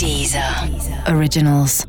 Deezer. 0.00 0.42
Originals. 1.14 1.84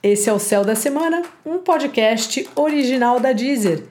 Esse 0.00 0.30
é 0.30 0.32
o 0.32 0.38
Céu 0.38 0.64
da 0.64 0.76
Semana, 0.76 1.24
um 1.44 1.58
podcast 1.58 2.48
original 2.54 3.18
da 3.18 3.32
Deezer. 3.32 3.86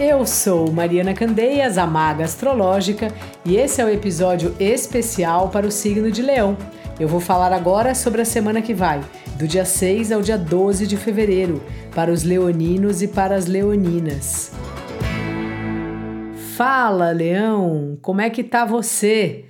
Eu 0.00 0.24
sou 0.24 0.72
Mariana 0.72 1.12
Candeias, 1.12 1.76
a 1.76 1.86
maga 1.86 2.24
astrológica, 2.24 3.12
e 3.44 3.58
esse 3.58 3.82
é 3.82 3.84
o 3.84 3.90
episódio 3.90 4.56
especial 4.58 5.50
para 5.50 5.66
o 5.66 5.70
signo 5.70 6.10
de 6.10 6.22
Leão. 6.22 6.56
Eu 6.98 7.06
vou 7.06 7.20
falar 7.20 7.52
agora 7.52 7.94
sobre 7.94 8.22
a 8.22 8.24
semana 8.24 8.62
que 8.62 8.72
vai, 8.72 9.04
do 9.36 9.46
dia 9.46 9.66
6 9.66 10.10
ao 10.10 10.22
dia 10.22 10.38
12 10.38 10.86
de 10.86 10.96
fevereiro, 10.96 11.62
para 11.94 12.10
os 12.10 12.22
leoninos 12.22 13.02
e 13.02 13.08
para 13.08 13.36
as 13.36 13.44
leoninas. 13.44 14.52
Fala, 16.58 17.12
Leão, 17.12 17.96
como 18.02 18.20
é 18.20 18.28
que 18.28 18.42
tá 18.42 18.64
você? 18.64 19.44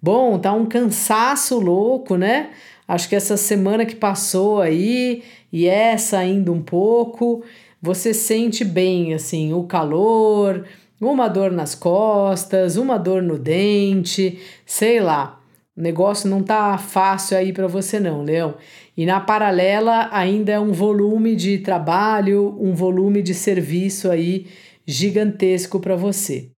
Bom, 0.00 0.38
tá 0.38 0.52
um 0.52 0.66
cansaço 0.66 1.58
louco, 1.58 2.16
né? 2.16 2.50
Acho 2.86 3.08
que 3.08 3.16
essa 3.16 3.36
semana 3.36 3.84
que 3.84 3.96
passou 3.96 4.60
aí 4.60 5.24
e 5.52 5.66
essa 5.66 6.18
ainda 6.18 6.52
um 6.52 6.62
pouco, 6.62 7.42
você 7.82 8.14
sente 8.14 8.64
bem 8.64 9.14
assim 9.14 9.52
o 9.52 9.64
calor, 9.64 10.64
uma 11.00 11.26
dor 11.26 11.50
nas 11.50 11.74
costas, 11.74 12.76
uma 12.76 12.98
dor 12.98 13.20
no 13.20 13.36
dente, 13.36 14.38
sei 14.64 15.00
lá. 15.00 15.40
O 15.76 15.80
negócio 15.82 16.30
não 16.30 16.40
tá 16.40 16.78
fácil 16.78 17.36
aí 17.36 17.52
para 17.52 17.66
você 17.66 17.98
não, 17.98 18.22
Leão. 18.22 18.54
E 18.96 19.04
na 19.04 19.18
paralela 19.18 20.08
ainda 20.12 20.52
é 20.52 20.60
um 20.60 20.70
volume 20.70 21.34
de 21.34 21.58
trabalho, 21.58 22.56
um 22.60 22.76
volume 22.76 23.22
de 23.22 23.34
serviço 23.34 24.08
aí 24.08 24.46
gigantesco 24.86 25.80
para 25.80 25.96
você. 25.96 26.50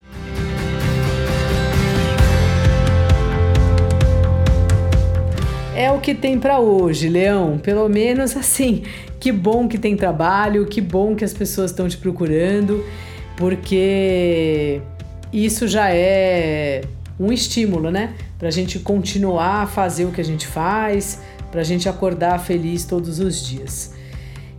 É 5.77 5.91
o 5.91 6.01
que 6.01 6.15
tem 6.15 6.39
para 6.39 6.61
hoje, 6.61 7.09
Leão. 7.09 7.59
Pelo 7.59 7.89
menos 7.89 8.37
assim, 8.37 8.85
que 9.19 9.33
bom 9.33 9.67
que 9.67 9.77
tem 9.77 9.97
trabalho, 9.97 10.67
que 10.67 10.81
bom 10.81 11.17
que 11.17 11.25
as 11.25 11.35
pessoas 11.35 11.73
estão 11.73 11.89
te 11.89 11.97
procurando, 11.97 12.85
porque 13.37 14.81
isso 15.33 15.67
já 15.67 15.91
é 15.91 16.83
um 17.19 17.33
estímulo, 17.33 17.91
né? 17.91 18.15
Para 18.39 18.49
a 18.49 18.51
gente 18.53 18.79
continuar 18.79 19.63
a 19.63 19.67
fazer 19.67 20.05
o 20.05 20.13
que 20.13 20.21
a 20.21 20.25
gente 20.25 20.47
faz, 20.47 21.21
para 21.51 21.61
a 21.61 21.65
gente 21.65 21.89
acordar 21.89 22.39
feliz 22.39 22.85
todos 22.85 23.19
os 23.19 23.45
dias. 23.45 23.95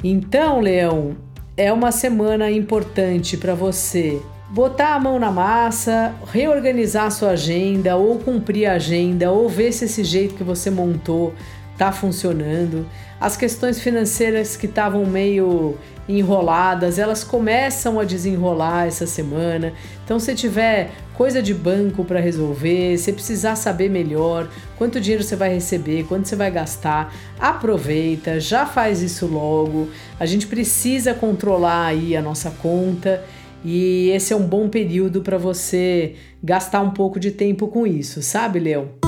Então, 0.04 0.60
Leão, 0.60 1.16
é 1.58 1.72
uma 1.72 1.92
semana 1.92 2.52
importante 2.52 3.38
para 3.38 3.54
você 3.54 4.22
botar 4.50 4.94
a 4.96 5.00
mão 5.00 5.18
na 5.18 5.32
massa, 5.32 6.14
reorganizar 6.32 7.10
sua 7.12 7.32
agenda, 7.32 7.96
ou 7.96 8.20
cumprir 8.20 8.66
a 8.68 8.74
agenda, 8.74 9.32
ou 9.32 9.48
ver 9.48 9.72
se 9.72 9.86
esse 9.86 10.04
jeito 10.04 10.36
que 10.36 10.44
você 10.44 10.70
montou 10.70 11.34
está 11.76 11.92
funcionando. 11.92 12.88
As 13.20 13.38
questões 13.38 13.80
financeiras 13.80 14.58
que 14.58 14.66
estavam 14.66 15.06
meio 15.06 15.78
enroladas, 16.08 17.00
elas 17.00 17.24
começam 17.24 18.00
a 18.00 18.04
desenrolar 18.04 18.88
essa 18.88 19.06
semana. 19.06 19.74
Então, 20.04 20.20
se 20.20 20.34
tiver 20.36 20.92
coisa 21.16 21.42
de 21.42 21.54
banco 21.54 22.04
para 22.04 22.20
resolver, 22.20 22.98
se 22.98 23.12
precisar 23.12 23.56
saber 23.56 23.90
melhor 23.90 24.48
quanto 24.78 25.00
dinheiro 25.00 25.24
você 25.24 25.36
vai 25.36 25.54
receber, 25.54 26.06
quanto 26.06 26.28
você 26.28 26.36
vai 26.36 26.52
gastar, 26.52 27.14
aproveita, 27.40 28.40
já 28.40 28.66
faz 28.66 29.02
isso 29.02 29.26
logo. 29.26 29.90
A 30.20 30.26
gente 30.26 30.48
precisa 30.48 31.14
controlar 31.14 31.88
aí 31.88 32.16
a 32.16 32.22
nossa 32.22 32.52
conta 32.52 33.24
e 33.64 34.10
esse 34.12 34.32
é 34.32 34.36
um 34.36 34.46
bom 34.46 34.70
período 34.70 35.22
para 35.22 35.38
você 35.38 36.16
gastar 36.44 36.82
um 36.82 36.92
pouco 36.92 37.20
de 37.20 37.32
tempo 37.32 37.68
com 37.68 37.88
isso, 37.88 38.22
sabe, 38.22 38.60
Leão? 38.60 39.05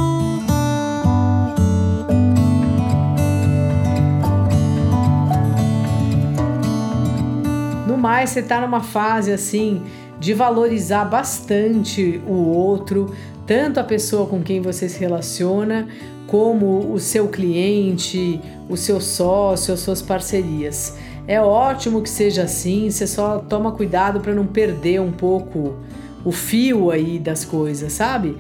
No 7.88 7.96
mais, 7.96 8.32
você 8.32 8.42
está 8.42 8.60
numa 8.60 8.82
fase 8.82 9.32
assim 9.32 9.82
de 10.20 10.34
valorizar 10.34 11.06
bastante 11.06 12.22
o 12.28 12.34
outro, 12.34 13.16
tanto 13.46 13.80
a 13.80 13.84
pessoa 13.84 14.28
com 14.28 14.44
quem 14.44 14.60
você 14.60 14.90
se 14.90 15.00
relaciona, 15.00 15.88
como 16.28 16.92
o 16.92 17.00
seu 17.00 17.30
cliente, 17.30 18.42
o 18.68 18.76
seu 18.76 19.00
sócio, 19.00 19.74
as 19.74 19.80
suas 19.80 20.02
parcerias. 20.02 20.98
É 21.26 21.40
ótimo 21.40 22.02
que 22.02 22.10
seja 22.10 22.44
assim, 22.44 22.90
você 22.90 23.08
só 23.08 23.38
toma 23.40 23.72
cuidado 23.72 24.20
para 24.20 24.36
não 24.36 24.46
perder 24.46 25.00
um 25.00 25.14
pouco 25.14 25.78
o 26.26 26.32
fio 26.34 26.92
aí 26.92 27.18
das 27.18 27.46
coisas, 27.46 27.94
sabe? 27.94 28.36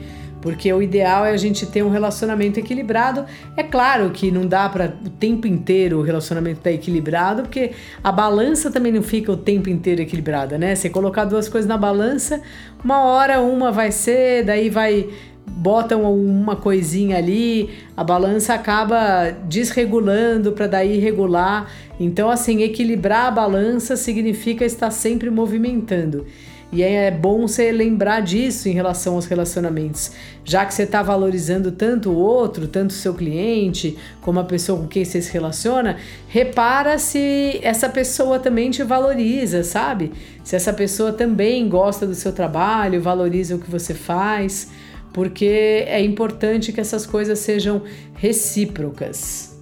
Porque 0.47 0.72
o 0.72 0.81
ideal 0.81 1.25
é 1.25 1.31
a 1.31 1.38
gente 1.38 1.66
ter 1.66 1.84
um 1.84 1.90
relacionamento 1.90 2.58
equilibrado. 2.58 3.25
É 3.58 3.63
claro 3.63 4.09
que 4.12 4.31
não 4.31 4.47
dá 4.47 4.69
para 4.69 4.97
o 5.06 5.09
tempo 5.09 5.46
inteiro 5.46 6.00
o 6.00 6.02
relacionamento 6.02 6.59
estar 6.59 6.69
tá 6.69 6.74
equilibrado, 6.74 7.41
porque 7.41 7.72
a 8.02 8.13
balança 8.13 8.72
também 8.72 8.94
não 8.94 9.03
fica 9.03 9.30
o 9.30 9.35
tempo 9.35 9.69
inteiro 9.69 10.02
equilibrada, 10.02 10.58
né? 10.58 10.74
Você 10.74 10.90
colocar 10.90 11.25
duas 11.25 11.50
coisas 11.50 11.68
na 11.68 11.78
balança, 11.78 12.41
uma 12.81 13.03
hora 13.03 13.41
uma 13.41 13.74
vai 13.74 13.91
ser, 13.91 14.46
daí 14.46 14.69
vai 14.69 15.09
botam 15.46 16.03
uma 16.13 16.56
coisinha 16.56 17.18
ali, 17.18 17.69
a 17.96 18.03
balança 18.06 18.53
acaba 18.53 19.31
desregulando 19.50 20.53
para 20.53 20.68
daí 20.68 20.97
regular. 20.97 21.69
Então, 22.00 22.29
assim, 22.29 22.62
equilibrar 22.62 23.25
a 23.25 23.31
balança 23.31 23.97
significa 23.97 24.64
estar 24.64 24.91
sempre 24.91 25.29
movimentando. 25.29 26.25
E 26.72 26.83
é 26.83 27.09
bom 27.09 27.47
você 27.47 27.72
lembrar 27.72 28.19
disso 28.19 28.67
em 28.67 28.73
relação 28.73 29.16
aos 29.16 29.25
relacionamentos, 29.25 30.11
já 30.44 30.66
que 30.66 30.73
você 30.73 30.83
está 30.83 31.01
valorizando 31.01 31.72
tanto 31.72 32.09
o 32.09 32.17
outro, 32.17 32.67
tanto 32.67 32.89
o 32.89 32.94
seu 32.94 33.13
cliente, 33.13 33.97
como 34.22 34.39
a 34.41 34.44
pessoa 34.44 34.81
com 34.81 34.88
quem 34.88 35.05
você 35.05 35.22
se 35.22 35.31
relaciona, 35.31 35.97
repara 36.28 36.97
se 37.00 37.59
essa 37.63 37.88
pessoa 37.88 38.38
também 38.38 38.69
te 38.69 38.83
valoriza, 38.83 39.63
sabe? 39.63 40.11
Se 40.44 40.57
essa 40.57 40.73
pessoa 40.73 41.13
também 41.13 41.69
gosta 41.69 42.05
do 42.05 42.13
seu 42.13 42.33
trabalho, 42.33 43.01
valoriza 43.01 43.55
o 43.55 43.59
que 43.59 43.72
você 43.72 43.94
faz, 43.94 44.69
porque 45.13 45.85
é 45.88 46.01
importante 46.01 46.73
que 46.73 46.81
essas 46.81 47.05
coisas 47.05 47.39
sejam 47.39 47.81
recíprocas. 48.16 49.57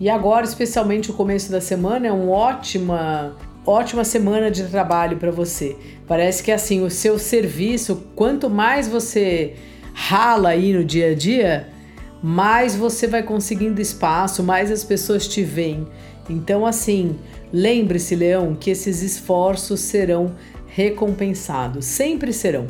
E 0.00 0.08
agora, 0.08 0.44
especialmente 0.44 1.10
o 1.10 1.14
começo 1.14 1.50
da 1.50 1.60
semana, 1.60 2.06
é 2.06 2.12
uma 2.12 2.30
ótima 2.30 3.34
ótima 3.66 4.04
semana 4.04 4.50
de 4.50 4.64
trabalho 4.64 5.16
para 5.16 5.30
você. 5.30 5.76
Parece 6.06 6.42
que 6.42 6.52
assim, 6.52 6.82
o 6.82 6.90
seu 6.90 7.18
serviço, 7.18 8.04
quanto 8.14 8.48
mais 8.48 8.86
você 8.86 9.54
rala 9.92 10.50
aí 10.50 10.72
no 10.72 10.84
dia 10.84 11.10
a 11.10 11.14
dia, 11.14 11.68
mais 12.22 12.76
você 12.76 13.06
vai 13.06 13.22
conseguindo 13.22 13.80
espaço, 13.80 14.42
mais 14.42 14.70
as 14.70 14.84
pessoas 14.84 15.26
te 15.26 15.42
veem. 15.42 15.86
Então, 16.28 16.66
assim, 16.66 17.16
lembre-se, 17.52 18.14
Leão, 18.14 18.54
que 18.54 18.70
esses 18.70 19.02
esforços 19.02 19.80
serão 19.80 20.34
recompensados, 20.66 21.84
sempre 21.86 22.32
serão. 22.32 22.66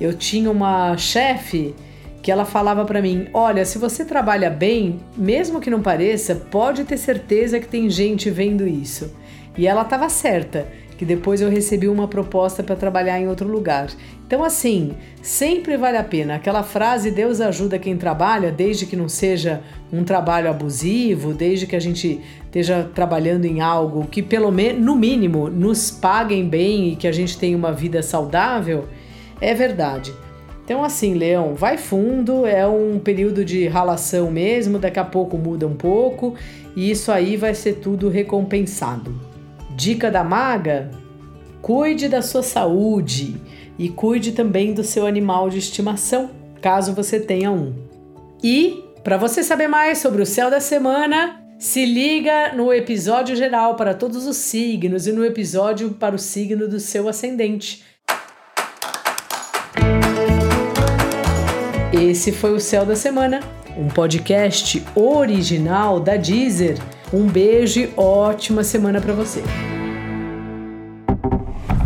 Eu 0.00 0.14
tinha 0.14 0.50
uma 0.50 0.96
chefe 0.96 1.74
que 2.22 2.30
ela 2.30 2.44
falava 2.44 2.84
para 2.84 3.02
mim: 3.02 3.28
"Olha, 3.34 3.64
se 3.64 3.78
você 3.78 4.04
trabalha 4.04 4.48
bem, 4.48 5.00
mesmo 5.16 5.60
que 5.60 5.70
não 5.70 5.82
pareça, 5.82 6.34
pode 6.34 6.84
ter 6.84 6.96
certeza 6.96 7.60
que 7.60 7.68
tem 7.68 7.90
gente 7.90 8.30
vendo 8.30 8.66
isso". 8.66 9.12
E 9.56 9.66
ela 9.66 9.82
estava 9.82 10.08
certa, 10.08 10.66
que 10.96 11.04
depois 11.04 11.40
eu 11.40 11.50
recebi 11.50 11.88
uma 11.88 12.08
proposta 12.08 12.62
para 12.62 12.76
trabalhar 12.76 13.20
em 13.20 13.28
outro 13.28 13.48
lugar. 13.48 13.88
Então, 14.26 14.42
assim, 14.42 14.92
sempre 15.22 15.76
vale 15.76 15.96
a 15.96 16.04
pena. 16.04 16.36
Aquela 16.36 16.62
frase 16.62 17.10
Deus 17.10 17.40
ajuda 17.40 17.78
quem 17.78 17.96
trabalha, 17.96 18.50
desde 18.50 18.86
que 18.86 18.96
não 18.96 19.08
seja 19.08 19.60
um 19.92 20.04
trabalho 20.04 20.48
abusivo, 20.48 21.32
desde 21.32 21.66
que 21.66 21.76
a 21.76 21.80
gente 21.80 22.20
esteja 22.44 22.88
trabalhando 22.94 23.44
em 23.44 23.60
algo 23.60 24.06
que, 24.06 24.22
pelo 24.22 24.50
menos, 24.50 24.82
no 24.82 24.94
mínimo, 24.94 25.48
nos 25.48 25.90
paguem 25.90 26.48
bem 26.48 26.88
e 26.88 26.96
que 26.96 27.06
a 27.06 27.12
gente 27.12 27.38
tenha 27.38 27.56
uma 27.56 27.72
vida 27.72 28.02
saudável, 28.02 28.86
é 29.40 29.52
verdade. 29.54 30.12
Então, 30.64 30.82
assim, 30.82 31.12
Leão, 31.12 31.54
vai 31.54 31.76
fundo, 31.76 32.46
é 32.46 32.66
um 32.66 32.98
período 32.98 33.44
de 33.44 33.68
ralação 33.68 34.30
mesmo, 34.30 34.78
daqui 34.78 34.98
a 34.98 35.04
pouco 35.04 35.36
muda 35.36 35.66
um 35.66 35.74
pouco 35.74 36.34
e 36.74 36.90
isso 36.90 37.12
aí 37.12 37.36
vai 37.36 37.54
ser 37.54 37.74
tudo 37.74 38.08
recompensado. 38.08 39.14
Dica 39.74 40.10
da 40.10 40.22
maga: 40.22 40.90
cuide 41.60 42.08
da 42.08 42.22
sua 42.22 42.42
saúde 42.42 43.40
e 43.78 43.88
cuide 43.88 44.32
também 44.32 44.72
do 44.72 44.84
seu 44.84 45.06
animal 45.06 45.50
de 45.50 45.58
estimação, 45.58 46.30
caso 46.60 46.94
você 46.94 47.18
tenha 47.18 47.50
um. 47.50 47.74
E, 48.42 48.84
para 49.02 49.16
você 49.16 49.42
saber 49.42 49.68
mais 49.68 49.98
sobre 49.98 50.22
o 50.22 50.26
céu 50.26 50.50
da 50.50 50.60
semana, 50.60 51.40
se 51.58 51.84
liga 51.84 52.52
no 52.54 52.72
episódio 52.72 53.34
geral 53.34 53.74
para 53.74 53.94
todos 53.94 54.26
os 54.26 54.36
signos 54.36 55.06
e 55.06 55.12
no 55.12 55.24
episódio 55.24 55.90
para 55.90 56.14
o 56.14 56.18
signo 56.18 56.68
do 56.68 56.78
seu 56.78 57.08
ascendente. 57.08 57.82
Esse 61.92 62.32
foi 62.32 62.52
o 62.52 62.60
Céu 62.60 62.84
da 62.84 62.96
Semana, 62.96 63.40
um 63.78 63.88
podcast 63.88 64.84
original 64.94 66.00
da 66.00 66.16
Deezer 66.16 66.76
um 67.14 67.26
beijo 67.26 67.80
e 67.80 67.92
ótima 67.96 68.64
semana 68.64 69.00
para 69.00 69.12
você. 69.12 69.42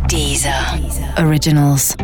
Deezer. 0.09 0.81
Deezer. 0.81 1.27
Originals. 1.27 1.95